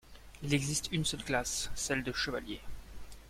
Il 0.41 0.51
existe 0.55 0.89
une 0.91 1.05
seule 1.05 1.23
classe, 1.23 1.69
celle 1.75 2.03
de 2.03 2.11
chevalier. 2.11 2.59